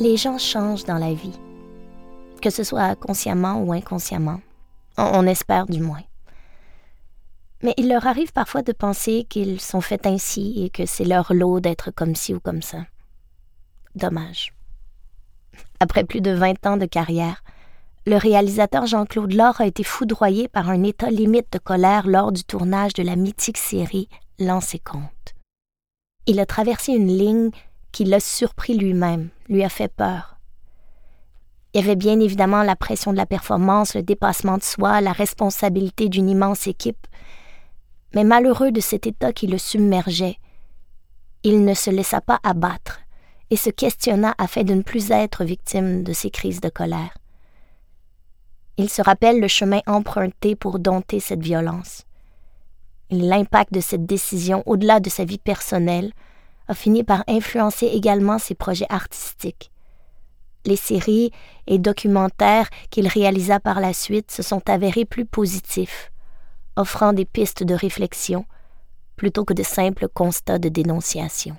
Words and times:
Les 0.00 0.16
gens 0.16 0.38
changent 0.38 0.86
dans 0.86 0.96
la 0.96 1.12
vie, 1.12 1.38
que 2.40 2.48
ce 2.48 2.64
soit 2.64 2.96
consciemment 2.96 3.62
ou 3.62 3.74
inconsciemment. 3.74 4.40
On, 4.96 5.26
espère 5.26 5.66
du 5.66 5.80
moins. 5.82 6.02
Mais 7.62 7.74
il 7.76 7.90
leur 7.90 8.06
arrive 8.06 8.32
parfois 8.32 8.62
de 8.62 8.72
penser 8.72 9.26
qu'ils 9.28 9.60
sont 9.60 9.82
faits 9.82 10.06
ainsi 10.06 10.64
et 10.64 10.70
que 10.70 10.86
c'est 10.86 11.04
leur 11.04 11.34
lot 11.34 11.60
d'être 11.60 11.90
comme 11.90 12.14
ci 12.14 12.32
ou 12.32 12.40
comme 12.40 12.62
ça. 12.62 12.86
Dommage. 13.94 14.54
Après 15.80 16.04
plus 16.04 16.22
de 16.22 16.30
20 16.30 16.66
ans 16.66 16.76
de 16.78 16.86
carrière, 16.86 17.44
le 18.06 18.16
réalisateur 18.16 18.86
Jean-Claude 18.86 19.34
Laure 19.34 19.60
a 19.60 19.66
été 19.66 19.84
foudroyé 19.84 20.48
par 20.48 20.70
un 20.70 20.82
état 20.82 21.10
limite 21.10 21.52
de 21.52 21.58
colère 21.58 22.06
lors 22.06 22.32
du 22.32 22.42
tournage 22.42 22.94
de 22.94 23.02
la 23.02 23.16
mythique 23.16 23.58
série 23.58 24.08
Lancez 24.38 24.78
compte. 24.78 25.34
Il 26.26 26.40
a 26.40 26.46
traversé 26.46 26.92
une 26.92 27.08
ligne 27.08 27.50
qui 27.92 28.04
l'a 28.04 28.20
surpris 28.20 28.74
lui-même, 28.76 29.30
lui 29.48 29.64
a 29.64 29.68
fait 29.68 29.92
peur. 29.92 30.36
Il 31.72 31.80
y 31.80 31.84
avait 31.84 31.96
bien 31.96 32.18
évidemment 32.18 32.62
la 32.62 32.74
pression 32.74 33.12
de 33.12 33.16
la 33.16 33.26
performance, 33.26 33.94
le 33.94 34.02
dépassement 34.02 34.58
de 34.58 34.62
soi, 34.62 35.00
la 35.00 35.12
responsabilité 35.12 36.08
d'une 36.08 36.28
immense 36.28 36.66
équipe. 36.66 37.06
Mais 38.14 38.24
malheureux 38.24 38.72
de 38.72 38.80
cet 38.80 39.06
état 39.06 39.32
qui 39.32 39.46
le 39.46 39.58
submergeait, 39.58 40.38
il 41.44 41.64
ne 41.64 41.74
se 41.74 41.90
laissa 41.90 42.20
pas 42.20 42.40
abattre 42.42 43.00
et 43.50 43.56
se 43.56 43.70
questionna 43.70 44.34
afin 44.38 44.62
de 44.62 44.74
ne 44.74 44.82
plus 44.82 45.10
être 45.10 45.44
victime 45.44 46.02
de 46.02 46.12
ces 46.12 46.30
crises 46.30 46.60
de 46.60 46.68
colère. 46.68 47.16
Il 48.76 48.88
se 48.88 49.02
rappelle 49.02 49.40
le 49.40 49.48
chemin 49.48 49.80
emprunté 49.86 50.56
pour 50.56 50.78
dompter 50.78 51.20
cette 51.20 51.42
violence. 51.42 52.04
L'impact 53.10 53.72
de 53.72 53.80
cette 53.80 54.06
décision, 54.06 54.62
au-delà 54.66 55.00
de 55.00 55.10
sa 55.10 55.24
vie 55.24 55.38
personnelle, 55.38 56.12
a 56.70 56.74
fini 56.74 57.02
par 57.02 57.24
influencer 57.26 57.86
également 57.86 58.38
ses 58.38 58.54
projets 58.54 58.86
artistiques. 58.88 59.72
Les 60.64 60.76
séries 60.76 61.32
et 61.66 61.78
documentaires 61.78 62.70
qu'il 62.90 63.08
réalisa 63.08 63.58
par 63.58 63.80
la 63.80 63.92
suite 63.92 64.30
se 64.30 64.42
sont 64.42 64.62
avérés 64.70 65.04
plus 65.04 65.24
positifs, 65.26 66.12
offrant 66.76 67.12
des 67.12 67.24
pistes 67.24 67.64
de 67.64 67.74
réflexion 67.74 68.44
plutôt 69.16 69.44
que 69.44 69.52
de 69.52 69.64
simples 69.64 70.06
constats 70.08 70.58
de 70.58 70.68
dénonciation. 70.68 71.56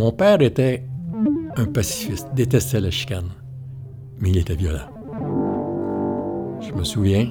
Mon 0.00 0.12
père 0.12 0.40
était 0.40 0.82
un 1.56 1.66
pacifiste, 1.66 2.28
détestait 2.32 2.80
la 2.80 2.90
chicane, 2.90 3.28
mais 4.18 4.30
il 4.30 4.38
était 4.38 4.56
violent. 4.56 4.88
Je 6.62 6.72
me 6.72 6.84
souviens, 6.84 7.30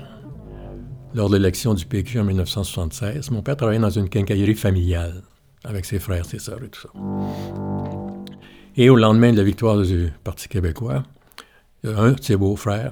lors 1.15 1.31
de 1.31 1.37
l'élection 1.37 1.73
du 1.73 1.87
PQ 1.87 2.19
en 2.19 2.25
1976, 2.25 3.31
mon 3.31 3.41
père 3.41 3.57
travaillait 3.57 3.81
dans 3.81 3.89
une 3.89 4.07
quincaillerie 4.07 4.53
familiale 4.53 5.23
avec 5.63 5.83
ses 5.83 5.97
frères, 5.97 6.27
ses 6.27 6.37
sœurs 6.37 6.63
et 6.63 6.69
tout 6.69 6.81
ça. 6.81 6.89
Et 8.77 8.91
au 8.91 8.95
lendemain 8.95 9.31
de 9.31 9.37
la 9.37 9.43
victoire 9.43 9.81
du 9.81 10.11
Parti 10.23 10.47
québécois, 10.47 11.01
il 11.83 11.89
y 11.89 11.93
a 11.93 11.97
un 11.97 12.11
de 12.11 12.21
ses 12.21 12.37
beaux-frères 12.37 12.91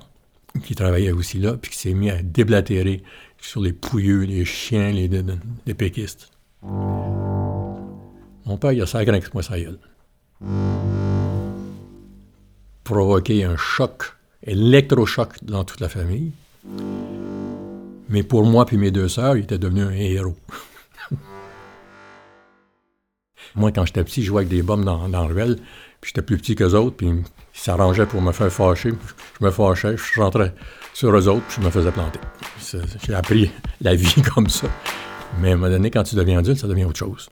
qui 0.64 0.73
travaillait 0.73 1.12
aussi 1.12 1.38
là, 1.38 1.56
puis 1.56 1.69
qui 1.69 1.78
s'est 1.78 1.94
mis 1.94 2.09
à 2.09 2.23
déblatérer 2.23 3.03
sur 3.39 3.62
les 3.62 3.73
pouilleux, 3.73 4.24
les 4.24 4.44
chiens, 4.44 4.91
les, 4.91 5.07
les 5.68 5.74
péquistes. 5.75 6.31
Mon 8.47 8.56
père, 8.56 8.72
il 8.72 8.81
a 8.81 8.85
sacré 8.85 9.09
avec 9.09 9.34
moi 9.34 9.44
sa 9.44 9.59
gueule. 9.59 9.78
Provoquer 12.85 13.44
un 13.44 13.58
choc, 13.58 14.13
électrochoc 14.41 15.44
dans 15.44 15.66
toute 15.66 15.81
la 15.81 15.90
famille. 15.90 16.31
Mais 18.07 18.24
pour 18.24 18.46
moi 18.46 18.66
puis 18.66 18.78
mes 18.78 18.90
deux 18.90 19.09
sœurs, 19.09 19.36
il 19.36 19.44
était 19.44 19.57
devenu 19.57 19.81
un 19.81 19.91
héros. 19.91 20.38
moi, 23.56 23.74
quand 23.74 23.86
j'étais 23.86 24.06
petit, 24.06 24.22
je 24.22 24.28
jouais 24.28 24.44
avec 24.44 24.50
des 24.50 24.62
bombes 24.62 24.86
dans, 24.86 25.09
dans 25.09 25.28
ruelle, 25.28 25.57
puis 26.00 26.13
j'étais 26.16 26.22
plus 26.22 26.38
petit 26.38 26.56
qu'eux 26.56 26.74
autres, 26.74 26.96
puis 26.96 27.07
ils 27.07 27.25
s'arrangeaient 27.52 28.06
pour 28.06 28.22
me 28.22 28.31
faire 28.31 28.50
fâcher. 28.50 28.94
Je 29.41 29.46
me 29.46 29.52
fâchais, 29.52 29.97
je 29.97 30.22
rentrais 30.22 30.53
sur 30.94 31.13
eux 31.13 31.28
autres, 31.28 31.46
puis 31.47 31.57
je 31.59 31.66
me 31.66 31.69
faisais 31.69 31.91
planter. 31.91 32.22
J'ai 33.06 33.13
appris 33.13 33.52
la 33.81 33.94
vie 33.94 34.22
comme 34.34 34.47
ça. 34.47 34.69
Mais 35.41 35.50
à 35.50 35.53
un 35.53 35.57
moment 35.57 35.69
donné, 35.69 35.91
quand 35.91 36.03
tu 36.03 36.16
deviens 36.16 36.40
adulte, 36.40 36.59
ça 36.59 36.68
devient 36.69 36.86
autre 36.86 37.00
chose. 37.00 37.28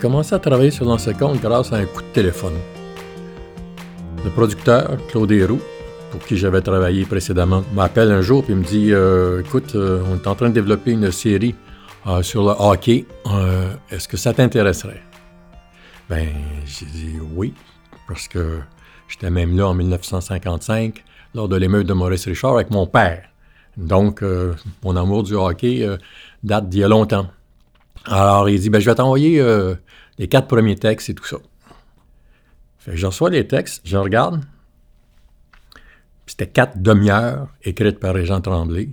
Commencé 0.00 0.34
à 0.34 0.38
travailler 0.38 0.70
sur 0.70 0.86
l'ancien 0.86 1.12
compte 1.12 1.40
grâce 1.40 1.72
à 1.72 1.76
un 1.76 1.84
coup 1.84 2.00
de 2.00 2.12
téléphone. 2.12 2.54
Le 4.24 4.30
producteur, 4.30 4.96
Claude 5.08 5.30
Héroux, 5.30 5.60
pour 6.10 6.20
qui 6.24 6.36
j'avais 6.36 6.62
travaillé 6.62 7.04
précédemment, 7.04 7.62
m'appelle 7.74 8.10
un 8.10 8.22
jour 8.22 8.44
et 8.48 8.54
me 8.54 8.64
dit 8.64 8.92
euh, 8.92 9.40
Écoute, 9.40 9.74
euh, 9.74 10.02
on 10.10 10.16
est 10.16 10.26
en 10.26 10.34
train 10.34 10.48
de 10.48 10.54
développer 10.54 10.92
une 10.92 11.12
série 11.12 11.54
euh, 12.06 12.22
sur 12.22 12.42
le 12.42 12.54
hockey. 12.58 13.04
Est-ce 13.90 14.08
que 14.08 14.16
ça 14.16 14.32
t'intéresserait? 14.32 15.02
Ben, 16.08 16.28
j'ai 16.64 16.86
dit 16.86 17.16
oui, 17.34 17.52
parce 18.08 18.26
que 18.26 18.58
j'étais 19.06 19.30
même 19.30 19.56
là 19.56 19.68
en 19.68 19.74
1955, 19.74 21.04
lors 21.34 21.48
de 21.48 21.56
l'émeute 21.56 21.86
de 21.86 21.92
Maurice 21.92 22.26
Richard 22.26 22.54
avec 22.54 22.70
mon 22.70 22.86
père. 22.86 23.24
Donc, 23.76 24.24
mon 24.82 24.96
amour 24.96 25.22
du 25.22 25.34
hockey 25.34 25.86
date 26.42 26.68
d'il 26.68 26.80
y 26.80 26.84
a 26.84 26.88
longtemps. 26.88 27.28
Alors, 28.04 28.48
il 28.48 28.60
dit, 28.60 28.70
ben, 28.70 28.80
je 28.80 28.86
vais 28.88 28.94
t'envoyer 28.94 29.40
euh, 29.40 29.74
les 30.18 30.28
quatre 30.28 30.48
premiers 30.48 30.76
textes 30.76 31.10
et 31.10 31.14
tout 31.14 31.24
ça. 31.24 31.36
Fait 32.78 32.96
je 32.96 33.06
reçois 33.06 33.30
les 33.30 33.46
textes, 33.46 33.82
je 33.84 33.96
regarde. 33.96 34.42
C'était 36.26 36.46
quatre 36.46 36.80
demi-heures 36.80 37.48
écrites 37.62 37.98
par 37.98 38.14
Régent 38.14 38.40
Tremblay. 38.40 38.90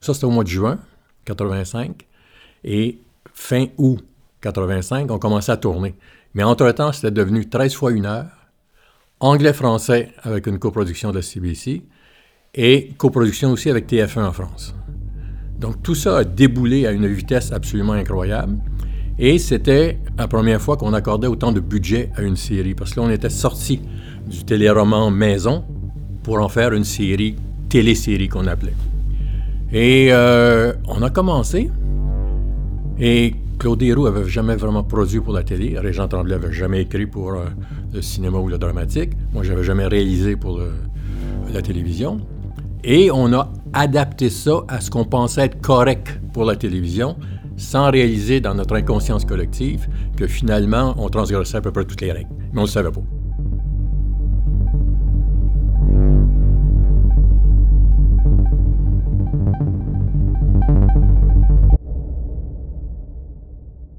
Ça, 0.00 0.14
c'était 0.14 0.26
au 0.26 0.30
mois 0.30 0.44
de 0.44 0.48
juin 0.48 0.78
85. 1.26 2.06
Et 2.64 2.98
fin 3.34 3.66
août 3.76 4.04
85, 4.40 5.10
on 5.10 5.18
commençait 5.18 5.52
à 5.52 5.56
tourner. 5.56 5.94
Mais 6.34 6.42
entre-temps, 6.42 6.92
c'était 6.92 7.10
devenu 7.10 7.48
13 7.48 7.74
fois 7.74 7.92
une 7.92 8.06
heure. 8.06 8.30
Anglais-français 9.20 10.12
avec 10.22 10.46
une 10.46 10.58
coproduction 10.58 11.10
de 11.10 11.16
la 11.16 11.22
CBC 11.22 11.82
et 12.54 12.94
coproduction 12.96 13.50
aussi 13.50 13.68
avec 13.68 13.88
TF1 13.90 14.24
en 14.24 14.32
France. 14.32 14.74
Donc 15.58 15.82
tout 15.82 15.94
ça 15.94 16.18
a 16.18 16.24
déboulé 16.24 16.86
à 16.86 16.92
une 16.92 17.06
vitesse 17.06 17.52
absolument 17.52 17.94
incroyable. 17.94 18.58
Et 19.18 19.38
c'était 19.38 19.98
la 20.16 20.28
première 20.28 20.60
fois 20.60 20.76
qu'on 20.76 20.92
accordait 20.92 21.26
autant 21.26 21.50
de 21.50 21.58
budget 21.58 22.10
à 22.14 22.22
une 22.22 22.36
série, 22.36 22.74
parce 22.74 22.94
que 22.94 23.00
on 23.00 23.10
était 23.10 23.30
sorti 23.30 23.80
du 24.28 24.44
téléroman 24.44 25.10
maison 25.10 25.64
pour 26.22 26.38
en 26.40 26.48
faire 26.48 26.72
une 26.72 26.84
série, 26.84 27.34
télésérie 27.68 28.28
qu'on 28.28 28.46
appelait. 28.46 28.76
Et 29.72 30.08
euh, 30.12 30.72
on 30.86 31.02
a 31.02 31.10
commencé, 31.10 31.68
et 33.00 33.34
Claude 33.58 33.82
Héroux 33.82 34.06
avait 34.06 34.28
jamais 34.28 34.54
vraiment 34.54 34.84
produit 34.84 35.20
pour 35.20 35.32
la 35.32 35.42
télé. 35.42 35.76
Régent 35.76 36.06
Tremblay 36.06 36.36
avait 36.36 36.52
jamais 36.52 36.82
écrit 36.82 37.06
pour 37.06 37.32
euh, 37.32 37.46
le 37.92 38.00
cinéma 38.00 38.38
ou 38.38 38.48
le 38.48 38.56
dramatique. 38.56 39.10
Moi, 39.32 39.42
j'avais 39.42 39.64
jamais 39.64 39.86
réalisé 39.86 40.36
pour 40.36 40.60
la 41.52 41.62
télévision. 41.62 42.20
Et 42.84 43.10
on 43.10 43.32
a 43.32 43.52
adapté 43.72 44.30
ça 44.30 44.62
à 44.68 44.80
ce 44.80 44.90
qu'on 44.90 45.04
pensait 45.04 45.46
être 45.46 45.60
correct 45.60 46.20
pour 46.32 46.44
la 46.44 46.56
télévision, 46.56 47.16
sans 47.56 47.90
réaliser 47.90 48.40
dans 48.40 48.54
notre 48.54 48.76
inconscience 48.76 49.24
collective 49.24 49.88
que 50.16 50.26
finalement, 50.26 50.94
on 50.98 51.08
transgressait 51.08 51.56
à 51.56 51.60
peu 51.60 51.72
près 51.72 51.84
toutes 51.84 52.00
les 52.00 52.12
règles. 52.12 52.30
Mais 52.52 52.58
on 52.58 52.62
ne 52.62 52.66
le 52.66 52.72
savait 52.72 52.90
pas. 52.90 53.02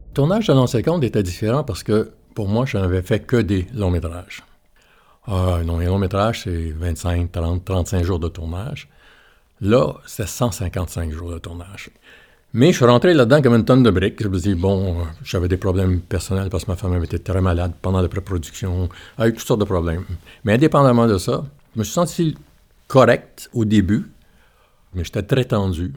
Le 0.07 0.13
tournage 0.13 0.47
de 0.47 0.53
l'ancien 0.53 0.81
compte 0.81 1.03
était 1.03 1.23
différent 1.23 1.63
parce 1.63 1.83
que 1.83 2.11
pour 2.35 2.47
moi, 2.47 2.65
je 2.65 2.77
n'avais 2.77 3.01
fait 3.01 3.19
que 3.19 3.37
des 3.37 3.67
longs 3.73 3.91
métrages. 3.91 4.43
Ah, 5.27 5.59
non, 5.63 5.77
les 5.77 5.85
longs 5.85 5.97
métrages, 5.97 6.43
c'est 6.43 6.71
25, 6.71 7.31
30, 7.31 7.63
35 7.63 8.03
jours 8.03 8.19
de 8.19 8.27
tournage. 8.27 8.89
Là, 9.61 9.95
c'est 10.05 10.27
155 10.27 11.11
jours 11.11 11.31
de 11.31 11.37
tournage. 11.37 11.91
Mais 12.53 12.71
je 12.71 12.77
suis 12.77 12.85
rentré 12.85 13.13
là-dedans 13.13 13.41
comme 13.41 13.55
une 13.55 13.65
tonne 13.65 13.83
de 13.83 13.91
briques. 13.91 14.23
Je 14.23 14.27
me 14.27 14.39
dis, 14.39 14.55
bon, 14.55 15.05
j'avais 15.23 15.47
des 15.47 15.57
problèmes 15.57 15.99
personnels 15.99 16.49
parce 16.49 16.65
que 16.65 16.71
ma 16.71 16.77
femme 16.77 16.93
avait 16.93 17.05
été 17.05 17.19
très 17.19 17.41
malade 17.41 17.73
pendant 17.81 18.01
la 18.01 18.07
pré-production, 18.07 18.89
avec 19.17 19.35
toutes 19.35 19.47
sortes 19.47 19.59
de 19.59 19.65
problèmes. 19.65 20.05
Mais 20.45 20.53
indépendamment 20.53 21.07
de 21.07 21.17
ça, 21.17 21.43
je 21.75 21.79
me 21.79 21.83
suis 21.83 21.93
senti 21.93 22.37
correct 22.87 23.49
au 23.53 23.65
début, 23.65 24.09
mais 24.93 25.03
j'étais 25.03 25.23
très 25.23 25.45
tendu. 25.45 25.93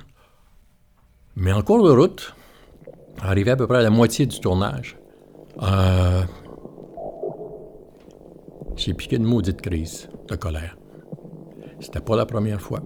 Mais 1.36 1.52
en 1.52 1.62
cours 1.62 1.86
de 1.86 1.90
route, 1.90 2.34
arrivé 3.22 3.52
à 3.52 3.56
peu 3.56 3.66
près 3.66 3.78
à 3.78 3.82
la 3.82 3.90
moitié 3.90 4.26
du 4.26 4.38
tournage, 4.40 4.98
euh, 5.62 6.22
j'ai 8.76 8.92
piqué 8.92 9.16
une 9.16 9.24
maudite 9.24 9.62
crise 9.62 10.08
de 10.28 10.36
colère. 10.36 10.76
C'était 11.80 12.00
pas 12.00 12.16
la 12.16 12.26
première 12.26 12.60
fois. 12.60 12.80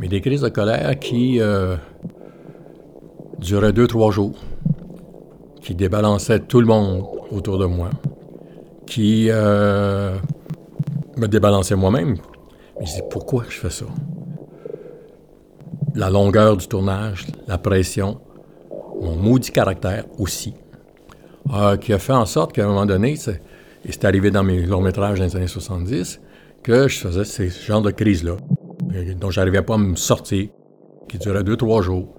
Mais 0.00 0.08
des 0.08 0.22
crises 0.22 0.40
de 0.40 0.48
colère 0.48 0.98
qui 0.98 1.42
euh, 1.42 1.76
duraient 3.38 3.74
deux, 3.74 3.86
trois 3.86 4.10
jours, 4.10 4.38
qui 5.60 5.74
débalançaient 5.74 6.40
tout 6.40 6.60
le 6.60 6.66
monde 6.66 7.04
autour 7.30 7.58
de 7.58 7.66
moi, 7.66 7.90
qui 8.86 9.26
euh, 9.28 10.16
me 11.18 11.28
débalançaient 11.28 11.76
moi-même. 11.76 12.16
Mais 12.78 12.86
je 12.86 12.94
dis, 12.94 13.02
pourquoi 13.10 13.44
je 13.50 13.58
fais 13.58 13.68
ça? 13.68 13.84
La 15.94 16.08
longueur 16.08 16.56
du 16.56 16.66
tournage, 16.66 17.26
la 17.46 17.58
pression, 17.58 18.22
mon 19.02 19.16
maudit 19.16 19.50
caractère 19.50 20.06
aussi, 20.18 20.54
euh, 21.52 21.76
qui 21.76 21.92
a 21.92 21.98
fait 21.98 22.14
en 22.14 22.24
sorte 22.24 22.52
qu'à 22.52 22.64
un 22.64 22.68
moment 22.68 22.86
donné, 22.86 23.12
et 23.84 23.92
c'est 23.92 24.04
arrivé 24.06 24.30
dans 24.30 24.44
mes 24.44 24.62
longs 24.62 24.80
métrages 24.80 25.18
dans 25.18 25.26
les 25.26 25.36
années 25.36 25.46
70, 25.46 26.22
que 26.62 26.88
je 26.88 26.98
faisais 26.98 27.24
ces 27.24 27.50
genres 27.50 27.82
de 27.82 27.90
crises-là, 27.90 28.36
dont 29.16 29.30
j'arrivais 29.30 29.62
pas 29.62 29.74
à 29.74 29.78
me 29.78 29.96
sortir, 29.96 30.48
qui 31.08 31.18
duraient 31.18 31.44
deux, 31.44 31.56
trois 31.56 31.82
jours. 31.82 32.14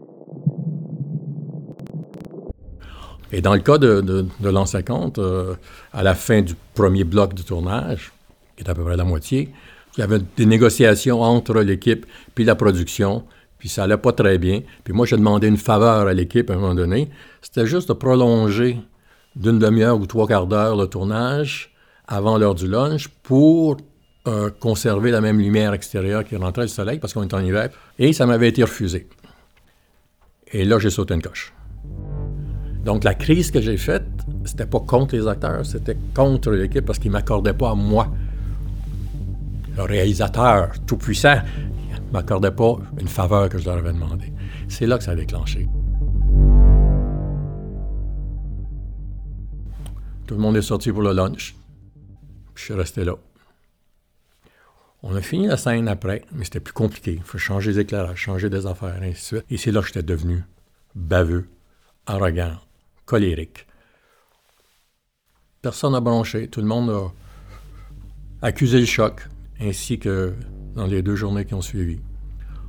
Et 3.33 3.41
dans 3.41 3.53
le 3.53 3.59
cas 3.59 3.77
de, 3.77 4.01
de, 4.01 4.49
l'an 4.49 4.65
50, 4.65 5.17
euh, 5.17 5.55
à 5.93 6.03
la 6.03 6.15
fin 6.15 6.41
du 6.41 6.55
premier 6.73 7.05
bloc 7.05 7.33
du 7.33 7.43
tournage, 7.43 8.11
qui 8.57 8.63
est 8.63 8.69
à 8.69 8.75
peu 8.75 8.83
près 8.83 8.97
la 8.97 9.05
moitié, 9.05 9.49
il 9.97 10.01
y 10.01 10.03
avait 10.03 10.19
des 10.37 10.45
négociations 10.45 11.21
entre 11.21 11.59
l'équipe 11.61 12.05
puis 12.35 12.43
la 12.43 12.55
production, 12.55 13.23
puis 13.57 13.69
ça 13.69 13.83
allait 13.83 13.97
pas 13.97 14.11
très 14.11 14.37
bien. 14.37 14.61
Puis 14.83 14.93
moi, 14.93 15.05
j'ai 15.05 15.17
demandé 15.17 15.47
une 15.47 15.57
faveur 15.57 16.07
à 16.07 16.13
l'équipe 16.13 16.49
à 16.49 16.53
un 16.53 16.57
moment 16.57 16.75
donné. 16.75 17.09
C'était 17.41 17.65
juste 17.65 17.89
de 17.89 17.93
prolonger 17.93 18.77
d'une 19.35 19.59
demi-heure 19.59 19.99
ou 19.99 20.05
trois 20.07 20.27
quarts 20.27 20.47
d'heure 20.47 20.75
le 20.75 20.87
tournage 20.87 21.73
avant 22.07 22.37
l'heure 22.37 22.55
du 22.55 22.67
lunch 22.67 23.07
pour 23.23 23.77
conserver 24.59 25.11
la 25.11 25.21
même 25.21 25.39
lumière 25.39 25.73
extérieure 25.73 26.23
qui 26.23 26.35
rentrait 26.35 26.63
le 26.63 26.67
soleil 26.67 26.99
parce 26.99 27.13
qu'on 27.13 27.23
est 27.23 27.33
en 27.33 27.43
hiver. 27.43 27.69
Et 27.97 28.13
ça 28.13 28.25
m'avait 28.25 28.49
été 28.49 28.63
refusé. 28.63 29.07
Et 30.51 30.65
là, 30.65 30.79
j'ai 30.79 30.89
sauté 30.89 31.13
une 31.13 31.21
coche. 31.21 31.53
Donc 32.83 33.03
la 33.03 33.13
crise 33.13 33.51
que 33.51 33.61
j'ai 33.61 33.77
faite, 33.77 34.07
c'était 34.43 34.65
pas 34.65 34.79
contre 34.79 35.15
les 35.15 35.27
acteurs, 35.27 35.65
c'était 35.65 35.97
contre 36.15 36.51
l'équipe 36.51 36.85
parce 36.85 36.99
qu'ils 36.99 37.11
m'accordaient 37.11 37.53
pas 37.53 37.71
à 37.71 37.75
moi, 37.75 38.11
le 39.77 39.83
réalisateur 39.83 40.71
tout-puissant, 40.87 41.41
m'accordait 42.11 42.51
pas 42.51 42.77
une 42.99 43.07
faveur 43.07 43.49
que 43.49 43.57
je 43.57 43.65
leur 43.65 43.77
avais 43.77 43.93
demandé. 43.93 44.33
C'est 44.67 44.85
là 44.85 44.97
que 44.97 45.03
ça 45.03 45.11
a 45.11 45.15
déclenché. 45.15 45.67
Tout 50.27 50.35
le 50.35 50.41
monde 50.41 50.57
est 50.57 50.61
sorti 50.61 50.91
pour 50.91 51.01
le 51.01 51.13
lunch. 51.13 51.55
je 52.55 52.63
suis 52.63 52.73
resté 52.73 53.03
là. 53.03 53.15
On 55.03 55.15
a 55.15 55.21
fini 55.21 55.47
la 55.47 55.57
scène 55.57 55.87
après, 55.87 56.23
mais 56.31 56.43
c'était 56.43 56.59
plus 56.59 56.73
compliqué. 56.73 57.13
Il 57.13 57.23
faut 57.23 57.39
changer 57.39 57.71
les 57.71 57.79
éclairages, 57.79 58.19
changer 58.19 58.49
des 58.51 58.67
affaires, 58.67 58.99
ainsi 59.01 59.11
de 59.11 59.15
suite. 59.15 59.45
Et 59.49 59.57
c'est 59.57 59.71
là 59.71 59.81
que 59.81 59.87
j'étais 59.87 60.03
devenu 60.03 60.43
baveux, 60.93 61.49
arrogant, 62.05 62.57
colérique. 63.05 63.65
Personne 65.63 65.93
n'a 65.93 66.01
bronché. 66.01 66.47
Tout 66.47 66.61
le 66.61 66.67
monde 66.67 66.91
a 66.91 68.45
accusé 68.45 68.79
le 68.79 68.85
choc, 68.85 69.27
ainsi 69.59 69.97
que 69.97 70.33
dans 70.75 70.85
les 70.85 71.01
deux 71.01 71.15
journées 71.15 71.45
qui 71.45 71.55
ont 71.55 71.61
suivi. 71.61 71.99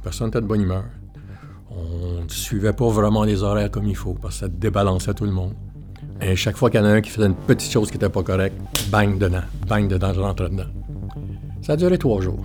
Personne 0.03 0.29
n'était 0.29 0.41
de 0.41 0.47
bonne 0.47 0.63
humeur. 0.63 0.85
On 1.71 2.23
ne 2.23 2.29
suivait 2.29 2.73
pas 2.73 2.89
vraiment 2.89 3.25
les 3.25 3.43
horaires 3.43 3.71
comme 3.71 3.87
il 3.87 3.97
faut, 3.97 4.15
parce 4.15 4.37
que 4.37 4.41
ça 4.41 4.49
débalançait 4.49 5.15
tout 5.15 5.25
le 5.25 5.33
monde. 5.33 5.55
Et 6.21 6.35
chaque 6.37 6.57
fois 6.57 6.71
qu'il 6.71 6.81
y 6.81 6.83
en 6.83 6.87
a 6.87 6.93
un 6.93 7.01
qui 7.01 7.11
faisait 7.11 7.27
une 7.27 7.35
petite 7.35 7.71
chose 7.71 7.89
qui 7.89 7.95
n'était 7.95 8.09
pas 8.09 8.23
correcte, 8.23 8.57
bang 8.91 9.19
dedans, 9.19 9.43
bang 9.67 9.89
dedans, 9.89 10.13
je 10.15 10.21
rentrais 10.21 10.49
dedans. 10.49 10.69
Ça 11.63 11.75
a 11.75 11.77
duré 11.77 11.97
trois 11.97 12.21
jours. 12.21 12.45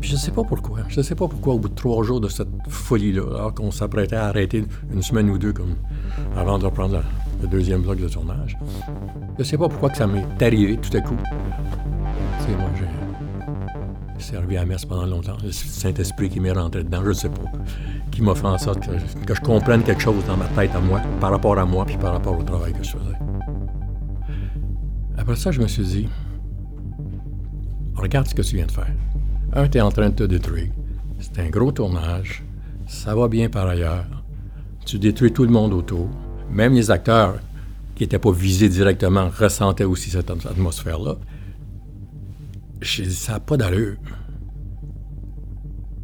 Puis 0.00 0.10
je 0.10 0.16
sais 0.16 0.30
pas 0.30 0.44
pourquoi. 0.44 0.78
Je 0.88 1.00
sais 1.00 1.16
pas 1.16 1.26
pourquoi, 1.26 1.54
au 1.54 1.58
bout 1.58 1.68
de 1.68 1.74
trois 1.74 2.04
jours 2.04 2.20
de 2.20 2.28
cette 2.28 2.48
folie-là, 2.68 3.22
alors 3.34 3.54
qu'on 3.54 3.72
s'apprêtait 3.72 4.14
à 4.14 4.26
arrêter 4.26 4.64
une 4.92 5.02
semaine 5.02 5.28
ou 5.28 5.36
deux 5.36 5.52
comme 5.52 5.74
avant 6.36 6.58
de 6.58 6.64
reprendre 6.64 7.02
le 7.42 7.48
deuxième 7.48 7.82
bloc 7.82 7.98
de 7.98 8.08
tournage, 8.08 8.56
je 9.36 9.42
sais 9.42 9.58
pas 9.58 9.68
pourquoi 9.68 9.90
que 9.90 9.96
ça 9.96 10.06
m'est 10.06 10.24
arrivé 10.40 10.76
tout 10.76 10.96
à 10.96 11.00
coup. 11.00 11.16
C'est 12.40 12.56
moi, 12.56 12.70
j'ai 12.78 14.22
servi 14.22 14.56
à 14.56 14.64
messe 14.64 14.84
pendant 14.84 15.06
longtemps. 15.06 15.36
Le 15.42 15.50
Saint-Esprit 15.50 16.30
qui 16.30 16.38
m'est 16.38 16.52
rentré 16.52 16.84
dedans, 16.84 17.02
je 17.04 17.12
sais 17.12 17.28
pas. 17.28 17.50
Qui 18.12 18.22
m'a 18.22 18.36
fait 18.36 18.46
en 18.46 18.58
sorte 18.58 18.80
que, 18.86 19.24
que, 19.24 19.34
je 19.34 19.40
comprenne 19.40 19.82
quelque 19.82 20.02
chose 20.02 20.24
dans 20.26 20.36
ma 20.36 20.46
tête 20.46 20.74
à 20.76 20.80
moi, 20.80 21.00
par 21.20 21.32
rapport 21.32 21.58
à 21.58 21.64
moi, 21.64 21.84
puis 21.84 21.96
par 21.96 22.12
rapport 22.12 22.38
au 22.38 22.42
travail 22.44 22.72
que 22.72 22.84
je 22.84 22.90
faisais. 22.90 23.18
Après 25.16 25.36
ça, 25.36 25.50
je 25.50 25.60
me 25.60 25.66
suis 25.66 25.84
dit, 25.84 26.08
regarde 28.00 28.28
ce 28.28 28.34
que 28.34 28.42
tu 28.42 28.56
viens 28.56 28.66
de 28.66 28.72
faire. 28.72 28.94
Un, 29.52 29.68
tu 29.68 29.78
es 29.78 29.80
en 29.80 29.90
train 29.90 30.10
de 30.10 30.14
te 30.14 30.24
détruire. 30.24 30.70
C'est 31.20 31.38
un 31.40 31.48
gros 31.48 31.72
tournage. 31.72 32.44
Ça 32.86 33.14
va 33.14 33.28
bien 33.28 33.48
par 33.48 33.66
ailleurs. 33.66 34.06
Tu 34.86 34.98
détruis 34.98 35.32
tout 35.32 35.44
le 35.44 35.50
monde 35.50 35.72
autour. 35.72 36.08
Même 36.50 36.74
les 36.74 36.90
acteurs 36.90 37.38
qui 37.94 38.04
n'étaient 38.04 38.18
pas 38.18 38.32
visés 38.32 38.68
directement 38.68 39.28
ressentaient 39.28 39.84
aussi 39.84 40.10
cette 40.10 40.30
atmosphère-là. 40.30 41.16
J'ai 42.80 43.04
dit, 43.04 43.14
ça 43.14 43.32
n'a 43.32 43.40
pas 43.40 43.56
d'allure. 43.56 43.96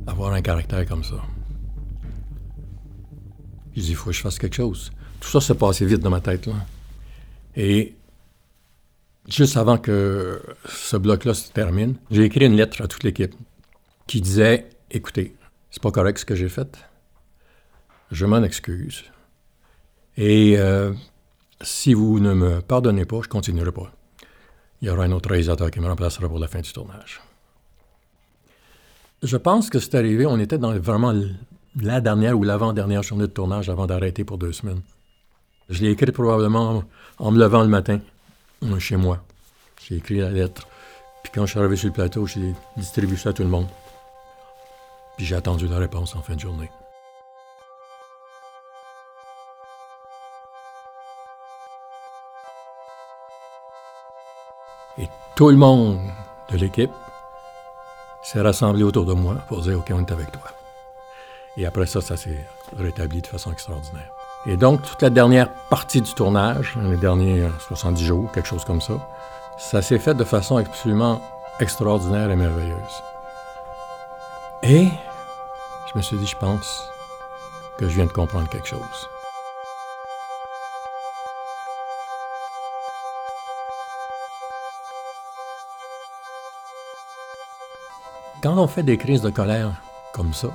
Avoir 0.06 0.32
un 0.32 0.42
caractère 0.42 0.84
comme 0.86 1.04
ça. 1.04 1.22
J'ai 3.74 3.82
dit, 3.82 3.90
il 3.90 3.96
faut 3.96 4.10
que 4.10 4.16
je 4.16 4.20
fasse 4.20 4.38
quelque 4.38 4.56
chose. 4.56 4.92
Tout 5.20 5.28
ça 5.28 5.40
s'est 5.40 5.54
passé 5.54 5.86
vite 5.86 6.00
dans 6.00 6.10
ma 6.10 6.20
tête, 6.20 6.46
là. 6.46 6.54
Et 7.56 7.94
juste 9.28 9.56
avant 9.56 9.78
que 9.78 10.42
ce 10.66 10.96
bloc-là 10.96 11.34
se 11.34 11.50
termine, 11.52 11.96
j'ai 12.10 12.24
écrit 12.24 12.46
une 12.46 12.56
lettre 12.56 12.82
à 12.82 12.88
toute 12.88 13.04
l'équipe 13.04 13.34
qui 14.06 14.20
disait 14.20 14.68
Écoutez, 14.90 15.34
c'est 15.70 15.82
pas 15.82 15.90
correct 15.90 16.18
ce 16.18 16.24
que 16.24 16.34
j'ai 16.34 16.48
fait. 16.48 16.78
Je 18.10 18.26
m'en 18.26 18.42
excuse. 18.42 19.04
Et 20.16 20.56
euh, 20.58 20.92
si 21.60 21.94
vous 21.94 22.20
ne 22.20 22.34
me 22.34 22.60
pardonnez 22.60 23.04
pas, 23.04 23.20
je 23.22 23.28
continuerai 23.28 23.72
pas. 23.72 23.90
Il 24.80 24.88
y 24.88 24.90
aura 24.90 25.04
un 25.04 25.12
autre 25.12 25.30
réalisateur 25.30 25.70
qui 25.70 25.80
me 25.80 25.88
remplacera 25.88 26.28
pour 26.28 26.38
la 26.38 26.46
fin 26.46 26.60
du 26.60 26.72
tournage. 26.72 27.20
Je 29.22 29.36
pense 29.36 29.70
que 29.70 29.78
c'est 29.78 29.94
arrivé, 29.94 30.26
on 30.26 30.38
était 30.38 30.58
dans 30.58 30.78
vraiment 30.78 31.14
la 31.80 32.00
dernière 32.00 32.38
ou 32.38 32.42
l'avant-dernière 32.42 33.02
journée 33.02 33.26
de 33.26 33.32
tournage 33.32 33.70
avant 33.70 33.86
d'arrêter 33.86 34.22
pour 34.22 34.36
deux 34.36 34.52
semaines. 34.52 34.82
Je 35.70 35.82
l'ai 35.82 35.90
écrit 35.90 36.12
probablement 36.12 36.84
en 37.18 37.30
me 37.32 37.38
levant 37.38 37.62
le 37.62 37.68
matin 37.68 38.00
chez 38.78 38.96
moi. 38.96 39.18
J'ai 39.82 39.96
écrit 39.96 40.18
la 40.18 40.30
lettre. 40.30 40.66
Puis 41.22 41.32
quand 41.34 41.46
je 41.46 41.52
suis 41.52 41.58
arrivé 41.58 41.76
sur 41.76 41.88
le 41.88 41.92
plateau, 41.92 42.26
j'ai 42.26 42.54
distribué 42.76 43.16
ça 43.16 43.30
à 43.30 43.32
tout 43.32 43.42
le 43.42 43.48
monde. 43.48 43.66
Puis 45.16 45.26
j'ai 45.26 45.36
attendu 45.36 45.68
la 45.68 45.78
réponse 45.78 46.14
en 46.16 46.22
fin 46.22 46.34
de 46.34 46.40
journée. 46.40 46.70
Et 54.98 55.08
tout 55.36 55.50
le 55.50 55.56
monde 55.56 55.98
de 56.50 56.56
l'équipe 56.56 56.92
s'est 58.22 58.40
rassemblé 58.40 58.82
autour 58.82 59.04
de 59.04 59.12
moi 59.12 59.34
pour 59.48 59.60
dire 59.62 59.78
OK, 59.78 59.90
on 59.90 60.04
est 60.04 60.12
avec 60.12 60.32
toi. 60.32 60.50
Et 61.56 61.66
après 61.66 61.86
ça, 61.86 62.00
ça 62.00 62.16
s'est 62.16 62.46
rétabli 62.76 63.22
de 63.22 63.26
façon 63.26 63.52
extraordinaire. 63.52 64.10
Et 64.46 64.58
donc, 64.58 64.82
toute 64.82 65.00
la 65.00 65.08
dernière 65.08 65.48
partie 65.70 66.02
du 66.02 66.12
tournage, 66.12 66.76
les 66.76 66.98
derniers 66.98 67.48
70 67.66 68.04
jours, 68.04 68.30
quelque 68.32 68.46
chose 68.46 68.64
comme 68.64 68.82
ça, 68.82 68.94
ça 69.56 69.80
s'est 69.80 69.98
fait 69.98 70.14
de 70.14 70.24
façon 70.24 70.58
absolument 70.58 71.22
extraordinaire 71.60 72.30
et 72.30 72.36
merveilleuse. 72.36 73.02
Et 74.62 74.88
je 75.90 75.98
me 75.98 76.02
suis 76.02 76.18
dit, 76.18 76.26
je 76.26 76.36
pense 76.36 76.90
que 77.78 77.88
je 77.88 77.94
viens 77.94 78.04
de 78.04 78.12
comprendre 78.12 78.48
quelque 78.50 78.68
chose. 78.68 79.08
Quand 88.42 88.58
on 88.58 88.66
fait 88.66 88.82
des 88.82 88.98
crises 88.98 89.22
de 89.22 89.30
colère 89.30 89.72
comme 90.12 90.34
ça, 90.34 90.48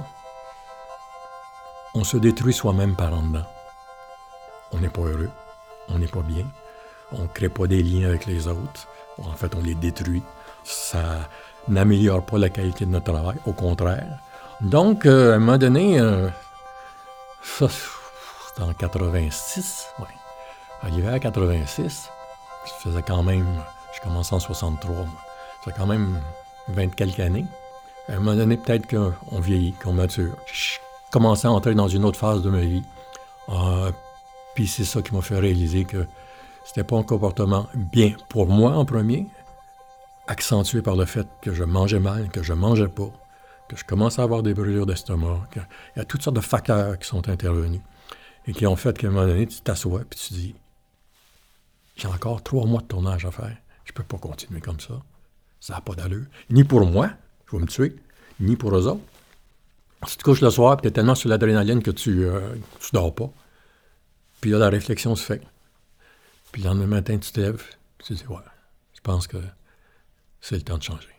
on 1.95 2.03
se 2.03 2.17
détruit 2.17 2.53
soi-même 2.53 2.95
par 2.95 3.11
en 3.15 3.23
dedans 3.23 3.45
on 4.71 4.79
n'est 4.79 4.89
pas 4.89 5.01
heureux, 5.01 5.29
on 5.89 5.99
n'est 5.99 6.07
pas 6.07 6.21
bien, 6.21 6.45
on 7.11 7.23
ne 7.23 7.27
crée 7.27 7.49
pas 7.49 7.67
des 7.67 7.83
liens 7.83 8.09
avec 8.09 8.25
les 8.25 8.47
autres, 8.47 8.87
en 9.17 9.33
fait 9.33 9.53
on 9.55 9.61
les 9.61 9.75
détruit, 9.75 10.23
ça 10.63 11.29
n'améliore 11.67 12.25
pas 12.25 12.37
la 12.37 12.49
qualité 12.49 12.85
de 12.85 12.91
notre 12.91 13.11
travail, 13.11 13.37
au 13.45 13.53
contraire. 13.53 14.19
Donc, 14.61 15.05
euh, 15.05 15.33
à 15.33 15.35
un 15.35 15.39
moment 15.39 15.57
donné, 15.57 15.99
euh, 15.99 16.27
Ça, 17.41 17.67
c'était 17.69 18.63
en 18.63 18.73
86, 18.73 19.87
oui. 19.99 20.05
À 20.81 20.89
l'hiver 20.89 21.19
86, 21.19 22.09
ça 22.65 22.73
faisait 22.79 23.01
quand 23.01 23.23
même, 23.23 23.47
je 23.95 24.01
commençais 24.01 24.33
en 24.35 24.39
63, 24.39 24.95
ça 24.95 25.05
fait 25.63 25.77
quand 25.77 25.87
même 25.87 26.19
20 26.69 26.95
quelques 26.95 27.19
années. 27.19 27.45
À 28.07 28.13
un 28.13 28.15
moment 28.17 28.35
donné, 28.35 28.57
peut-être 28.57 28.87
qu'on 28.87 29.39
vieillit, 29.39 29.73
qu'on 29.73 29.93
mature. 29.93 30.35
Je 30.51 30.77
commençais 31.11 31.47
à 31.47 31.51
entrer 31.51 31.75
dans 31.75 31.87
une 31.87 32.05
autre 32.05 32.19
phase 32.19 32.41
de 32.41 32.49
ma 32.49 32.61
vie. 32.61 32.83
Euh, 33.49 33.91
puis 34.59 34.67
c'est 34.67 34.83
ça 34.83 35.01
qui 35.01 35.15
m'a 35.15 35.21
fait 35.21 35.39
réaliser 35.39 35.85
que 35.85 36.05
c'était 36.65 36.83
pas 36.83 36.97
un 36.97 37.03
comportement 37.03 37.69
bien 37.73 38.13
pour 38.27 38.45
moi 38.45 38.73
en 38.73 38.83
premier, 38.83 39.25
accentué 40.27 40.81
par 40.81 40.97
le 40.97 41.05
fait 41.05 41.25
que 41.41 41.53
je 41.53 41.63
mangeais 41.63 42.01
mal, 42.01 42.27
que 42.27 42.43
je 42.43 42.51
mangeais 42.51 42.89
pas, 42.89 43.09
que 43.69 43.77
je 43.77 43.85
commençais 43.85 44.19
à 44.19 44.25
avoir 44.25 44.43
des 44.43 44.53
brûlures 44.53 44.85
d'estomac, 44.85 45.47
qu'il 45.53 45.65
y 45.95 45.99
a 46.01 46.03
toutes 46.03 46.23
sortes 46.23 46.35
de 46.35 46.41
facteurs 46.41 46.99
qui 46.99 47.07
sont 47.07 47.29
intervenus 47.29 47.79
et 48.47 48.51
qui 48.51 48.67
ont 48.67 48.75
fait 48.75 48.97
qu'à 48.97 49.07
un 49.07 49.11
moment 49.11 49.27
donné, 49.27 49.47
tu 49.47 49.61
t'assois 49.61 50.01
et 50.01 50.13
tu 50.13 50.33
dis 50.33 50.55
J'ai 51.95 52.09
encore 52.09 52.43
trois 52.43 52.65
mois 52.65 52.81
de 52.81 52.87
tournage 52.87 53.25
à 53.25 53.31
faire. 53.31 53.55
Je 53.85 53.93
peux 53.93 54.03
pas 54.03 54.17
continuer 54.17 54.59
comme 54.59 54.81
ça. 54.81 54.95
Ça 55.61 55.75
n'a 55.75 55.79
pas 55.79 55.95
d'allure. 55.95 56.25
Ni 56.49 56.65
pour 56.65 56.85
moi, 56.85 57.11
je 57.49 57.55
vais 57.55 57.61
me 57.61 57.67
tuer, 57.67 57.95
ni 58.41 58.57
pour 58.57 58.75
eux 58.75 58.87
autres. 58.87 58.99
Si 60.05 60.17
tu 60.17 60.23
couches 60.25 60.41
le 60.41 60.49
soir 60.49 60.81
tu 60.81 60.89
es 60.89 60.91
tellement 60.91 61.15
sur 61.15 61.29
l'adrénaline 61.29 61.81
que 61.81 61.91
tu 61.91 62.09
ne 62.09 62.25
euh, 62.25 62.55
dors 62.91 63.15
pas, 63.15 63.31
puis 64.41 64.51
là, 64.51 64.57
la 64.59 64.69
réflexion 64.69 65.15
se 65.15 65.23
fait. 65.23 65.41
Puis 66.51 66.61
le 66.61 66.69
lendemain 66.69 66.87
matin, 66.87 67.17
tu 67.17 67.31
te 67.31 67.39
lèves, 67.39 67.63
tu 67.99 68.13
te 68.15 68.19
dis 68.19 68.27
Ouais, 68.27 68.37
je 68.93 69.01
pense 69.01 69.27
que 69.27 69.37
c'est 70.41 70.55
le 70.55 70.61
temps 70.61 70.77
de 70.77 70.83
changer. 70.83 71.09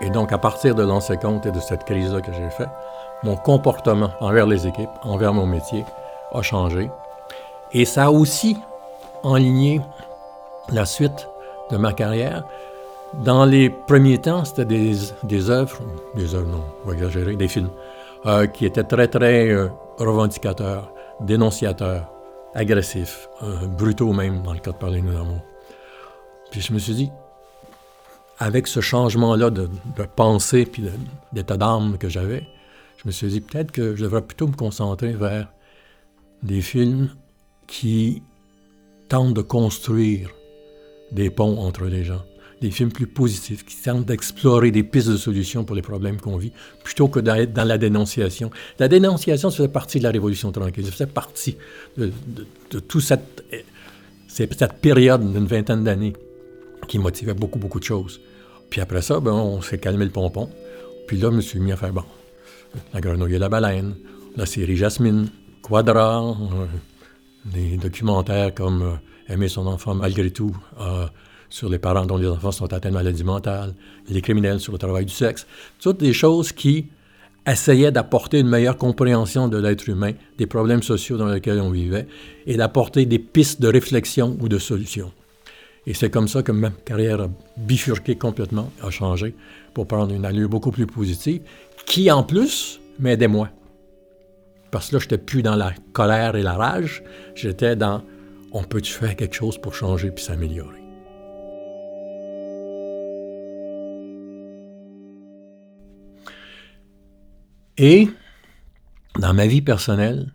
Et 0.00 0.10
donc, 0.10 0.32
à 0.32 0.38
partir 0.38 0.74
de 0.74 0.82
l'ancien 0.82 1.16
compte 1.16 1.46
et 1.46 1.50
de 1.50 1.60
cette 1.60 1.84
crise-là 1.84 2.20
que 2.20 2.32
j'ai 2.32 2.50
faite, 2.50 2.68
mon 3.22 3.36
comportement 3.36 4.10
envers 4.20 4.46
les 4.46 4.66
équipes, 4.66 4.90
envers 5.02 5.32
mon 5.32 5.46
métier, 5.46 5.84
a 6.32 6.42
changé. 6.42 6.90
Et 7.72 7.84
ça 7.86 8.04
a 8.04 8.10
aussi 8.10 8.58
enligné 9.22 9.80
la 10.68 10.84
suite 10.84 11.26
de 11.70 11.76
ma 11.76 11.92
carrière. 11.92 12.44
Dans 13.24 13.44
les 13.44 13.70
premiers 13.70 14.18
temps, 14.18 14.44
c'était 14.44 14.64
des, 14.64 14.92
des 15.22 15.50
œuvres, 15.50 15.80
des 16.16 16.34
œuvres, 16.34 16.48
non, 16.48 16.64
on 16.84 16.88
va 16.88 16.94
exagérer, 16.94 17.36
des 17.36 17.48
films, 17.48 17.70
euh, 18.26 18.46
qui 18.46 18.66
étaient 18.66 18.84
très, 18.84 19.06
très 19.06 19.50
euh, 19.50 19.68
revendicateurs, 19.98 20.92
dénonciateurs, 21.20 22.10
agressifs, 22.54 23.28
euh, 23.42 23.66
brutaux 23.66 24.12
même, 24.12 24.42
dans 24.42 24.52
le 24.52 24.58
cas 24.58 24.72
de 24.72 24.76
Parler 24.76 25.02
nous 25.02 25.12
d'amour. 25.12 25.42
Puis 26.50 26.60
je 26.60 26.72
me 26.72 26.78
suis 26.78 26.94
dit, 26.94 27.10
avec 28.38 28.66
ce 28.66 28.80
changement-là 28.80 29.50
de, 29.50 29.68
pensée 30.16 30.66
puis 30.66 30.84
d'état 31.32 31.56
d'âme 31.56 31.98
que 31.98 32.08
j'avais, 32.08 32.46
je 32.96 33.02
me 33.06 33.12
suis 33.12 33.28
dit 33.28 33.40
peut-être 33.40 33.70
que 33.70 33.94
je 33.94 34.04
devrais 34.04 34.22
plutôt 34.22 34.46
me 34.46 34.54
concentrer 34.54 35.12
vers 35.12 35.52
des 36.42 36.60
films 36.60 37.10
qui 37.66 38.22
tentent 39.08 39.34
de 39.34 39.42
construire 39.42 40.30
des 41.12 41.30
ponts 41.30 41.58
entre 41.58 41.84
les 41.84 42.04
gens, 42.04 42.22
des 42.60 42.70
films 42.70 42.92
plus 42.92 43.06
positifs, 43.06 43.64
qui 43.64 43.76
tentent 43.76 44.06
d'explorer 44.06 44.70
des 44.70 44.82
pistes 44.82 45.08
de 45.08 45.16
solutions 45.16 45.64
pour 45.64 45.76
les 45.76 45.82
problèmes 45.82 46.20
qu'on 46.20 46.36
vit, 46.36 46.52
plutôt 46.82 47.08
que 47.08 47.20
d'être 47.20 47.52
dans 47.52 47.64
la 47.64 47.78
dénonciation. 47.78 48.50
La 48.78 48.88
dénonciation, 48.88 49.50
ça 49.50 49.56
faisait 49.58 49.68
partie 49.68 49.98
de 49.98 50.04
la 50.04 50.10
Révolution 50.10 50.52
tranquille, 50.52 50.84
ça 50.84 50.92
faisait 50.92 51.06
partie 51.06 51.56
de, 51.96 52.12
de, 52.70 52.80
toute 52.80 53.02
cette, 53.02 53.44
cette 54.28 54.72
période 54.80 55.32
d'une 55.32 55.46
vingtaine 55.46 55.84
d'années 55.84 56.14
qui 56.88 56.98
motivait 56.98 57.34
beaucoup, 57.34 57.58
beaucoup 57.58 57.80
de 57.80 57.84
choses. 57.84 58.20
Puis 58.70 58.80
après 58.80 59.02
ça, 59.02 59.20
ben, 59.20 59.32
on 59.32 59.62
s'est 59.62 59.78
calmé 59.78 60.04
le 60.04 60.10
pompon. 60.10 60.48
Puis 61.06 61.18
là, 61.18 61.30
je 61.30 61.36
me 61.36 61.40
suis 61.40 61.60
mis 61.60 61.72
à 61.72 61.76
faire, 61.76 61.92
bon, 61.92 62.04
La 62.92 63.00
grenouille 63.00 63.34
et 63.34 63.38
la 63.38 63.48
baleine, 63.48 63.94
la 64.36 64.46
série 64.46 64.76
Jasmine, 64.76 65.28
Quadra, 65.62 66.20
euh, 66.20 66.66
des 67.44 67.76
documentaires 67.76 68.54
comme 68.54 68.82
euh, 68.82 68.94
Aimer 69.28 69.48
son 69.48 69.66
enfant 69.66 69.94
malgré 69.94 70.30
tout, 70.30 70.54
euh, 70.80 71.06
sur 71.48 71.68
les 71.68 71.78
parents 71.78 72.04
dont 72.04 72.16
les 72.16 72.28
enfants 72.28 72.52
sont 72.52 72.72
atteints 72.72 72.90
de 72.90 72.94
maladie 72.94 73.24
mentale, 73.24 73.74
les 74.08 74.20
criminels 74.20 74.60
sur 74.60 74.72
le 74.72 74.78
travail 74.78 75.04
du 75.04 75.12
sexe. 75.12 75.46
Toutes 75.80 75.98
des 75.98 76.12
choses 76.12 76.52
qui 76.52 76.86
essayaient 77.46 77.92
d'apporter 77.92 78.40
une 78.40 78.48
meilleure 78.48 78.76
compréhension 78.76 79.48
de 79.48 79.58
l'être 79.58 79.88
humain, 79.88 80.12
des 80.38 80.46
problèmes 80.46 80.82
sociaux 80.82 81.16
dans 81.16 81.28
lesquels 81.28 81.60
on 81.60 81.70
vivait, 81.70 82.06
et 82.46 82.56
d'apporter 82.56 83.06
des 83.06 83.18
pistes 83.18 83.60
de 83.60 83.68
réflexion 83.68 84.36
ou 84.40 84.48
de 84.48 84.58
solution. 84.58 85.12
Et 85.86 85.92
c'est 85.92 86.10
comme 86.10 86.28
ça 86.28 86.42
que 86.42 86.52
ma 86.52 86.70
carrière 86.70 87.20
a 87.20 87.28
bifurqué 87.56 88.16
complètement, 88.16 88.72
a 88.82 88.90
changé, 88.90 89.34
pour 89.74 89.86
prendre 89.86 90.14
une 90.14 90.24
allure 90.24 90.48
beaucoup 90.48 90.70
plus 90.70 90.86
positive, 90.86 91.42
qui 91.86 92.10
en 92.10 92.22
plus 92.22 92.80
m'aidait 92.98 93.28
moi. 93.28 93.50
Parce 94.70 94.88
que 94.88 94.96
là, 94.96 94.98
je 94.98 95.04
n'étais 95.04 95.18
plus 95.18 95.42
dans 95.42 95.56
la 95.56 95.72
colère 95.92 96.36
et 96.36 96.42
la 96.42 96.54
rage, 96.54 97.04
j'étais 97.34 97.76
dans 97.76 98.02
on 98.54 98.62
peut-tu 98.62 98.92
faire 98.92 99.16
quelque 99.16 99.34
chose 99.34 99.58
pour 99.58 99.74
changer 99.74 100.12
puis 100.12 100.24
s'améliorer? 100.24 100.80
Et 107.76 108.08
dans 109.18 109.34
ma 109.34 109.48
vie 109.48 109.60
personnelle, 109.60 110.32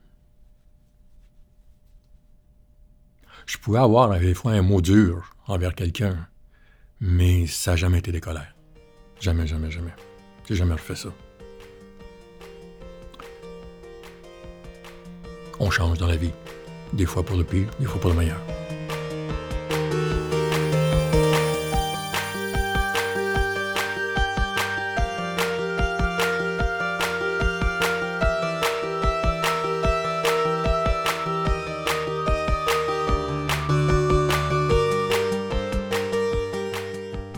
je 3.45 3.57
pouvais 3.57 3.79
avoir 3.79 4.19
des 4.19 4.33
fois 4.33 4.51
un 4.51 4.61
mot 4.61 4.81
dur 4.81 5.33
envers 5.47 5.73
quelqu'un, 5.73 6.27
mais 6.99 7.47
ça 7.47 7.71
n'a 7.71 7.77
jamais 7.77 7.99
été 7.99 8.11
des 8.11 8.19
colères. 8.19 8.53
Jamais, 9.21 9.47
jamais, 9.47 9.71
jamais. 9.71 9.93
J'ai 10.47 10.55
jamais 10.55 10.73
refait 10.73 10.95
ça. 10.95 11.09
On 15.61 15.69
change 15.71 15.97
dans 15.97 16.07
la 16.07 16.17
vie. 16.17 16.31
Des 16.93 17.05
fois 17.05 17.23
pour 17.23 17.37
le 17.37 17.43
pire, 17.43 17.67
des 17.79 17.85
fois 17.85 18.01
pour 18.01 18.09
le 18.09 18.15
meilleur. 18.17 18.39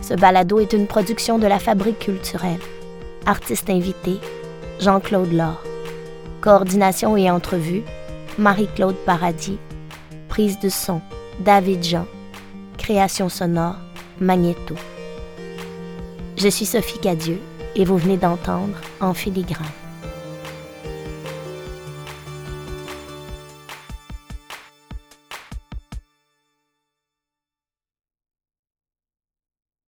Ce 0.02 0.14
balado 0.14 0.60
est 0.60 0.74
une 0.74 0.86
production 0.86 1.38
de 1.38 1.46
la 1.46 1.58
Fabrique 1.58 2.00
culturelle. 2.00 2.60
Artiste 3.24 3.70
invité, 3.70 4.18
Jean-Claude 4.78 5.32
Laure. 5.32 5.62
Coordination 6.42 7.16
et 7.16 7.30
entrevue, 7.30 7.82
Marie-Claude 8.38 8.96
Paradis. 9.04 9.58
Prise 10.28 10.58
de 10.60 10.68
son, 10.68 11.00
David 11.40 11.84
Jean. 11.84 12.06
Création 12.78 13.28
sonore, 13.28 13.76
Magnéto. 14.20 14.74
Je 16.36 16.48
suis 16.48 16.66
Sophie 16.66 16.98
Cadieux 16.98 17.40
et 17.76 17.84
vous 17.84 17.98
venez 17.98 18.16
d'entendre 18.16 18.76
En 19.00 19.12
filigrane. 19.14 19.81